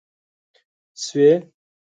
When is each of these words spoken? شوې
شوې 1.03 1.29